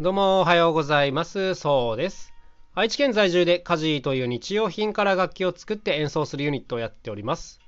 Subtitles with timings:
[0.00, 1.56] どうもおはようございます。
[1.56, 2.32] そうです。
[2.76, 7.58] 愛知県在住でカジーという日用品から楽器を作って演奏するユニットをやっております。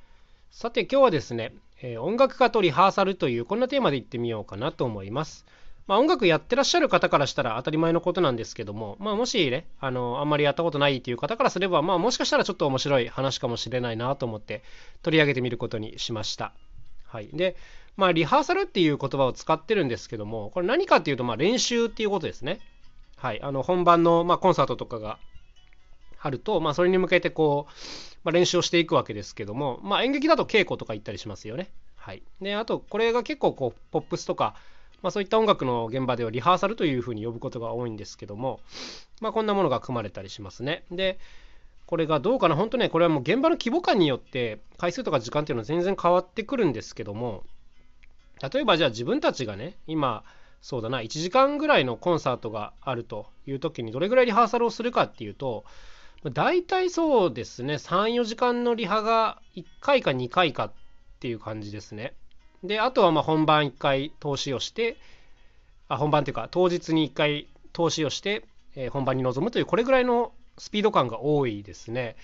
[0.52, 5.44] さて今日はですね、えー、音楽家とリハーサルというこんなテーマでいってみようかなと思います。
[5.88, 14.62] まあ、音楽やってらっしゃる方からしたら当たり前のことなんですけども、まあ、もしね、あの、あんまりやったことないっていう方からすれば、まあ、もしかしたらちょっと面白い話かもしれないなと思って
[15.02, 16.52] 取り上げてみることにしました。
[17.08, 17.28] はい。
[17.32, 17.56] で、
[17.96, 22.60] まあ、リハーサルっていう言葉を使ってるんですけども、これ何かっていうと、まあ、練習っていうことですね。
[23.16, 23.42] はい。
[23.42, 25.18] あの、本番の、まあ、コンサートとかが
[26.20, 27.72] あると、まあ、それに向けてこう、
[28.24, 31.70] まあ、練習をしていくわけですけども、まあ、演劇だと稽古とか行ったりしますよね。
[31.96, 32.22] はい。
[32.40, 34.54] で、あと、これが結構こう、ポップスとか、
[35.02, 38.60] まあ、そういった音楽の現場ではリハーサルというふうに呼ぶことが多いんですけども、
[39.20, 40.84] まあ、こんなものが組まれたりしますね。
[40.90, 41.18] で、
[41.86, 47.44] これがどうかな、本当ね、これはもう現場の規模感によって、回数とか時間っていうのは全然変わってくるんですけども、
[48.42, 50.24] 例えばじゃあ自分たちがね今
[50.62, 55.64] そうだな1時間ぐらいのコンサートがあるという時にどれぐらいリハーサルをするかっていうと
[56.32, 60.72] 大体そうですね34時間のリハが1回か2回かっ
[61.20, 62.14] ていう感じですね。
[62.62, 64.98] であとはま本番1回投資をして
[65.88, 72.16] あ本番っていうか当日に1回投資をして、え、本番に臨むというこれぐらいのスピード感が多いですね。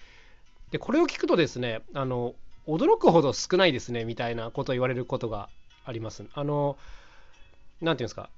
[0.70, 2.34] でこれを聞くとですねあの
[2.66, 5.48] 驚くほど少ないですねみたいなことを言われることが
[5.86, 6.24] あります。
[6.34, 6.76] あの、
[7.80, 8.28] なんていうんですか、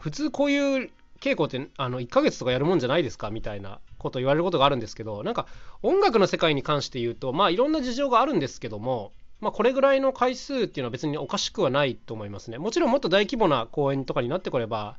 [0.00, 5.46] 普通こういう稽古ってあの1ヶ月とかやるもんじゃないですかみたいなこと言われることがあるんですけど、なんか
[5.82, 12.56] 音楽の世界に関して言うと、まあいろんな事情があるんですけども、まあ、これぐらいの回数っていうのは別におかしくはないと思いますね。
[12.56, 14.96] もちろんもっと大規模な公演とかになってこれば、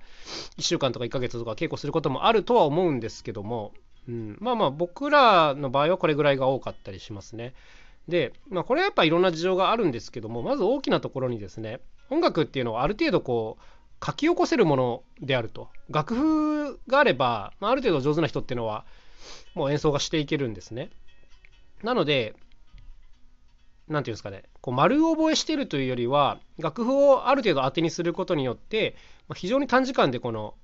[0.57, 3.73] 1週間とか1ヶ月とか稽古することもあるとは思うんですけども、
[4.07, 7.55] うん、まあまあ僕らの場合はこれぐらいが多かったりしますね。
[8.07, 18.85] で、まあ、これはやっぱいろんな事情があるんですけどもまず大きなところにですね音楽っていうのはある程度こう書き起こせるものであると楽譜があれば、まあ、ある程度上手な人っていうのは
[19.55, 20.91] もう演奏がしていけるんですね
[21.83, 22.35] なので
[23.87, 28.95] 何て言うんですかねこう丸覚えしてるというよりは楽譜をある程度当てにすることによって、
[29.27, 30.55] まあ、非常に短時間でこの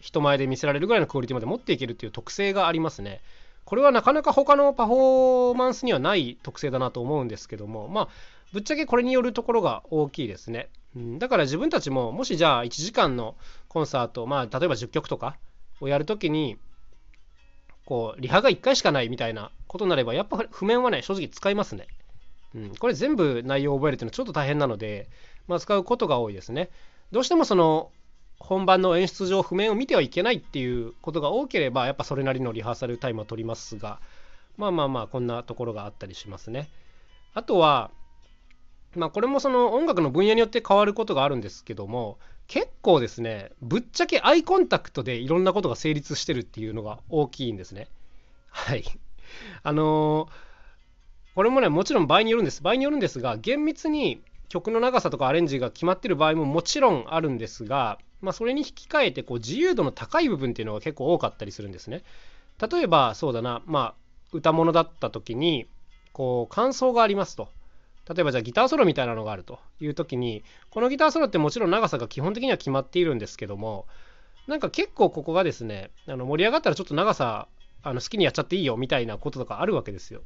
[0.00, 3.22] 人前で見せられるぐらいのクオリティまで持っていけるという特性がありますね。
[3.66, 8.08] これはなかなか他のパフォーマンスにはない特性だなと思うんですけどもまあ
[8.52, 13.34] ぶっちゃけこれによるところが大きいですね、うん、だから自分たちももしじゃあ1時間の
[13.68, 15.36] コンサートまあ例えば10曲とか
[15.80, 16.56] をやるときに
[17.84, 21.88] こうリハが1回しかないみたいなことになればやっぱ譜面はね正直使いますね、
[22.54, 25.08] うん、これ全部内容を覚えるっていうのはちょっと大変なので、
[25.48, 26.70] まあ、使うことが多いですね。
[27.10, 27.90] どうしてもその
[28.38, 33.98] 本番の演出上譜面を見てはいけないっていうことが多ければやっぱそれなりのリハーサルタイムは取りますが
[34.56, 36.68] まあまあまあこんなところがあったりしますね。
[37.34, 37.90] あとは
[38.94, 47.88] まあこれもその音楽の分野によって変わることがあるんですけども結構ですねぶっちゃけアイコンタクトでいろんなことが成立してるっていうのが大きいんですね。
[48.50, 48.84] はい。
[49.62, 62.02] あのー、これもねもちろん場合によるんです場合によるんですが厳密に曲の長さとかアレンジが決まってる場合ももちろんあるんですがまあ、それに引き換えてこう自由度の高い部分っていうのが結構多かったりするんですね。
[62.70, 63.94] 例えばそうだな、まあ、
[64.32, 65.66] 歌物だった時に
[66.12, 67.48] こう感想がありますと。
[68.08, 73.86] 例えばじゃあギターソロみたいなのがあるという時にこのギターソロってもちろん長さが基本的には決まっているんですけども
[74.46, 77.48] なんか結構ここがですねあの盛り上がったらちょっと長さ
[77.82, 80.22] あの好きにやっちゃっていいよみたいなこととかあるわけですよ。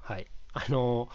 [0.00, 0.26] はい。
[0.52, 1.08] あの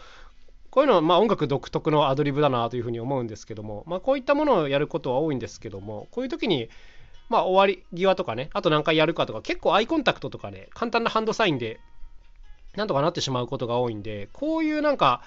[0.72, 6.69] こういうのはまあ音楽独特のアドリブだなというふうに思うんですけども、まあ、こういったものをやることは多いんですけどもこういう時に
[7.30, 11.80] まあ終わり際とかねあと何回やるかとか結構アイコンタクトとかね簡単なハンドサインで
[12.75, 15.22] なんとかなってしまうことが多いんでこういうなんか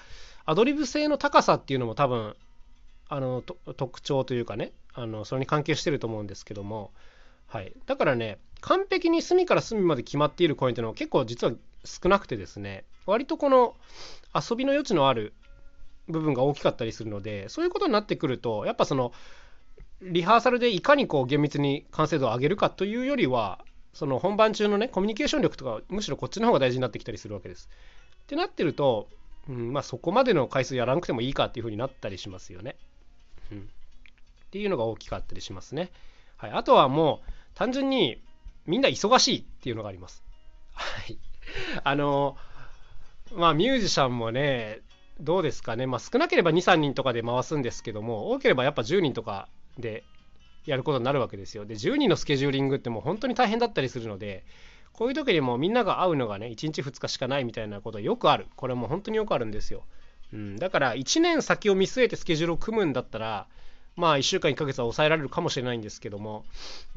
[0.45, 2.35] アドリブ性の高さっていうのも多分
[3.09, 6.91] あの特徴というかねあのそれに関係してると思うんですけども、
[7.47, 13.75] はい、だからね完璧に隅から隅まで決まっているコインっていうのは結構実は少なくてですね割とこの
[14.33, 15.33] 遊びの余地のある
[16.07, 19.13] 部分が大きかったりするのでそういうことになってくるとやっぱその
[20.01, 23.63] リハーサルでいかにこう厳密に完成度を上げるかというよりは
[23.93, 27.69] その本番中のねコミュニケーション力とかむしろこっちの方が大事になってきたりするわけです。
[28.23, 29.07] ってなってると、
[29.47, 32.75] うんまあ、そこまでの回数やらなくてもいいかっていうふうになったりしますよね。
[33.51, 33.63] うん、っ
[34.51, 35.91] ていうのが大きかったりしますね。
[36.37, 38.21] はい、あとはもう単純に
[38.65, 40.23] みんな忙しいっていうのがあります。
[40.73, 41.19] はい。
[41.83, 42.35] あの
[43.35, 44.81] まあミュージシャンもね
[45.19, 49.47] どうですかね、まあ、少なければ23人とかで回すんですけども多ければやっぱ10人とか
[49.77, 50.03] で
[50.65, 51.65] やることになるわけですよ。
[51.65, 54.43] で10人のスケジューリングってもう本当に大変だったりするので
[54.93, 58.47] こういう時にもみんなが会うのがね1日2日しかないみたいなことよくある。
[58.55, 59.83] これも本当によくあるんですよ、
[60.31, 63.47] うん、だから1年先を見据えてスケジュールを組むんだったら
[63.95, 66.45] まあ1週間1ヶ月は抑えられるかもしれないんですけども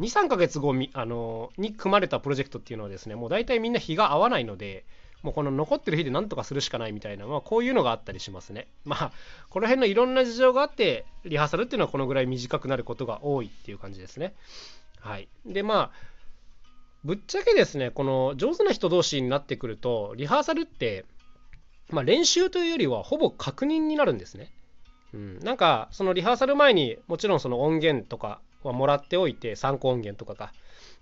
[0.01, 4.85] 23ヶ月後あのに組まれたプロジェクトっていうのはですねもう大体みんな日が合わないので
[5.23, 8.69] もうこの残ってる日で何とかするしかないみたいな、まあ、こういうのがあったりしますね。
[8.85, 9.13] まあ
[9.51, 14.35] この辺のいろんな事情があってリハーサルっていうのはこのぐらい短くなることが多いっていう感じですね。
[15.01, 15.91] はい、でまあ
[17.05, 21.05] ぶっちゃけですねこの上手な人同士になってくるとリハーサルって、
[21.91, 24.51] まあ、練習というよりはほぼ確認になるんですね。
[25.15, 30.53] うん、なんかそのリハーサル前にもちろんその音源とかはもらっておいて参考音源とかか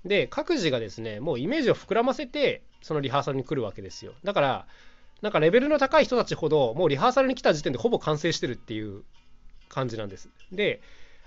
[0.04, 4.12] で各自がですねもうイメージを膨らませてそのリハーサルに来るわけですよ。
[4.24, 4.66] だから
[5.22, 9.04] なんかレベルの高い人たちほどもうリハーサルに来た時点でほぼ完成してるっていう
[9.70, 10.28] 感じなんです。
[10.52, 10.82] で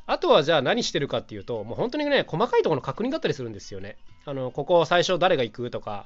[0.05, 3.97] あとはじゃあ何してるかっていうともう本当にね細かいところの確認だったりするんですよね。
[4.25, 6.05] あのここ最初誰が行くとか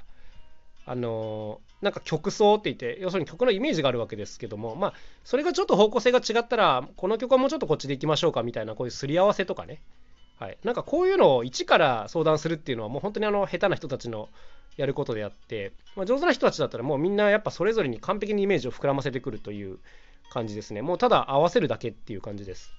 [0.85, 4.93] あのなんか曲奏って言って要するに曲のイメージがあるわけですけどもまあ
[5.25, 9.81] それがちょっと方向性が違ったらこの曲はもうちょっとこっちでいきましょうかみたいなこういうすり合わせとかね。
[10.39, 14.27] はい、なんかこういうのを一から相談するっていうのはもう本当にあの下手な人たちの
[14.81, 19.77] やることであって、まあ、上手な人たちだったらもうみんなやっぱそれぞれに完璧にイメージを膨らませてくるという
[20.31, 20.81] 感じですね。
[20.81, 22.71] もうただ合わせるだけっていう感じです。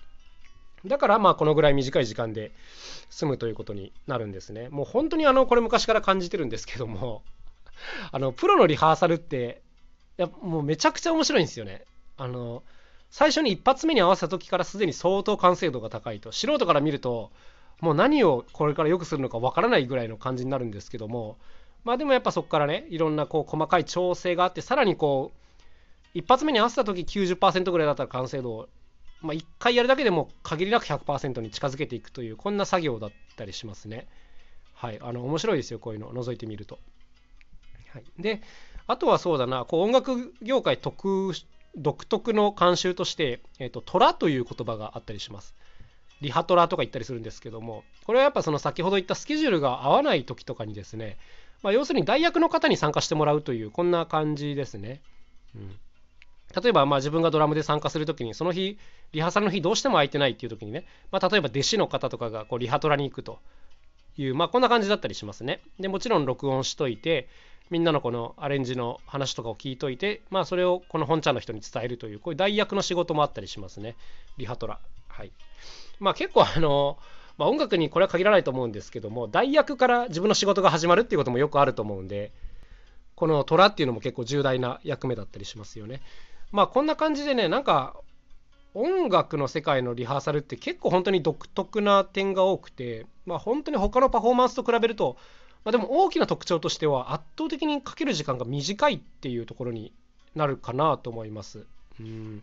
[0.85, 2.51] だからまあこのぐらい短い時間で
[3.09, 4.69] 済むということになるんですね。
[4.69, 7.23] もう本当にあのこれ昔から感じてるんですけども
[8.11, 9.63] あのプロのリハーサルって
[10.19, 11.85] いやもうめちゃくちゃ面白いんですよね。
[12.17, 12.65] あの
[13.11, 16.33] 最初に一発目に合わせた時からすでに相当完成度が高いと。
[16.33, 17.31] 素人から見ると
[17.83, 21.37] もう何をこれから良くするのかわからないぐらいの感じになるんですけども
[21.85, 25.39] まあでもやっぱそこからねいろんなこう細かい調整があってさらにこう
[26.15, 28.69] 一発目に合わせた時90%ぐらいだったら完成度を、
[29.21, 34.07] まあ、1回やるだけでも限りなく100%に近づけていくというこんな作業だったりしますね。
[34.75, 36.79] はい、あの面白いですよこういうのを覗いてみると。
[37.93, 38.43] はい、で
[38.87, 41.33] あとはそうだなこう音楽業界特
[41.77, 45.55] 独特の慣習として、えーと、トラという言葉があったりします。
[46.21, 51.17] リハトラとか言ったりするんですけども、これはやっぱその先ほど言ったスケジュールが合わない時とかにですね、
[51.63, 55.01] まあ、要するに代役の方に参加してもらうという、こんな感じですね。
[55.55, 55.71] うん、
[56.61, 58.79] 例えばまあ自分がドラムで参加するときに、その日、
[59.13, 63.39] リハーサルの日どうしても空いてないっていうときにね、まあ、例えば弟子の方とかがこうリハトラに行くと
[64.17, 65.61] いう、まあ、こんな感じだったりしますね。
[65.79, 67.29] でもちろん録音しといて、
[67.71, 73.97] みんなのこのアレンジの話とかを聞いといて、まあ、それをこの本ちゃんの人に伝えるという、こういう代役の仕事もあったりしますね。
[74.37, 74.79] リハトラ。
[75.09, 75.33] はい。
[76.01, 76.99] まあ、結構あの、
[77.43, 82.33] まあ、音楽にこれは限らないと思うんですけども、代役から自分の仕事が始まるっていうこともよくあると思うんで、
[83.15, 86.01] この虎っていうのも結構重大な役目だったりしますよね。
[86.53, 87.97] まあ、こんな感じでね、なんか、
[88.75, 95.17] 音楽の世界のリハーサルって結構本当に独特な点が多くて、まあ、本当に他のパフォーマンスと比べると
[95.65, 99.93] まあ、でも大きな特徴としては圧倒的にかける時間が短いっていうところに
[100.35, 101.67] なるかなと思います。
[102.01, 102.43] うん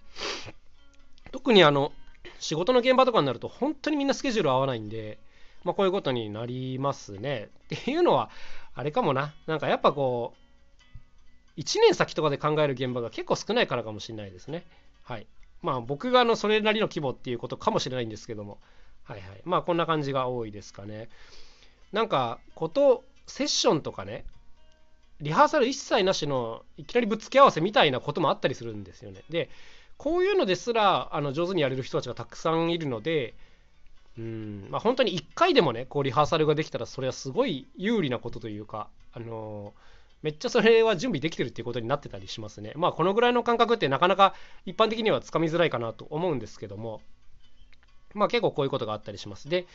[1.31, 1.91] 特にあの
[2.39, 5.19] 仕事の現場とかになると本当にみんなスケジュール合わないんで、
[5.63, 7.49] まあ、こういうことになりますね。
[7.75, 8.29] っていうのは
[8.73, 10.33] あれかもななんかやっぱこ
[11.57, 14.65] う1年先とかで考える現場が結構少ないからかもしれないですね。
[15.03, 15.27] はい。
[15.61, 18.59] まあ僕があのそれなりの規模っていうことかもしれないんですけども、
[19.03, 19.41] はいはい。
[19.43, 21.09] まあこんな感じが多いですかね。
[21.91, 24.25] なんかことセッションとかね
[25.21, 29.23] リハーサル一切なしのいきなりぶつけ合わせみたいなこともあったりするんですよね。
[29.29, 29.49] で
[29.99, 33.35] こういうのですらあの上手にやれる人たちがたくさんいるので
[34.17, 39.73] うんまあ本当に1回でもねこうリハーサルができたらそれはすごい有利なことというかあの
[40.23, 42.71] めっちゃそれは準備できてるっていうことになってたりしますね。
[42.75, 44.33] まあこのぐらいの感覚ってなかなか
[44.65, 47.01] 一般的にはつかみづらいかなと思うんですけども
[48.13, 49.49] まあ結構こういうことがあったりします。
[49.49, 49.68] で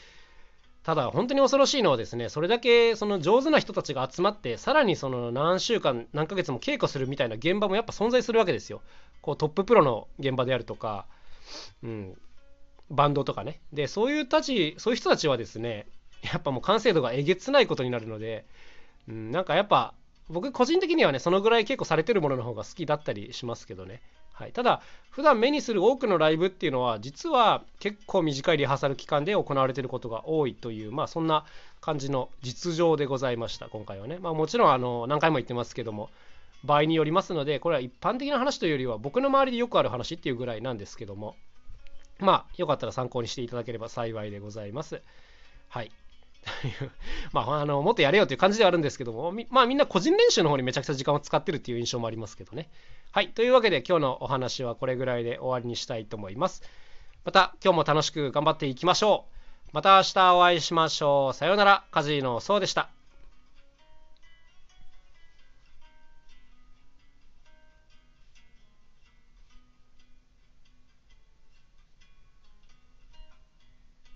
[0.85, 8.83] ただ本当に恐ろしいのはですねそれだけその上手な人たちが集まってさらにその何週間何ヶ月も稽古するみたいな現場もやっぱ存在するわけですよ。
[9.23, 11.07] こうトッププロの現場であるとか、
[11.83, 12.19] うん、
[12.91, 13.61] バンドとかね。
[13.73, 15.87] でそういうたちそういう人たちはですね
[16.23, 18.45] やっぱもう完成度がえげつないことになるので、
[19.09, 19.95] うん、なんかやっぱ
[20.29, 24.03] 僕個人的にはねそのぐらい結構されてるものの方が好きだったりしますけどね。
[24.35, 31.45] はい、ただ普段目にする多くのライブっていうのは実は結構短いリハーサル期間で行われていることが多いというまあそんな
[31.81, 36.11] 感じの実情でございました今回はね、まあ、もちろんあの何回も言ってますけども
[36.65, 41.37] 場合によりますのでこれは一般的な話というよりは僕の周りでよくある話っていうぐらいなんですけども
[42.19, 45.01] まあよかったら参考にしていただければ幸いでございます。
[45.69, 45.91] はい。
[47.33, 52.71] まあ、あのもっとやれよという感じではあるんですけども、まあみんな個人練習の方にめちゃくちゃ時間を使ってるっていう印象もありますけどね。
[53.13, 53.29] はい。
[53.31, 56.63] というわけで今日のお話はこれぐらいで終わりにしたいと思います。
[57.25, 59.71] また今日も楽しく頑張っていきましょう。
[59.73, 61.35] また明日お会いしましょう。
[61.35, 61.85] さようなら。
[61.91, 62.94] カジーノそうでした。